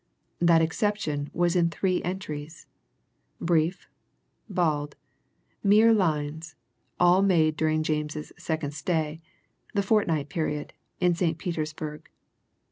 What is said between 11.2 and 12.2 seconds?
Petersburg.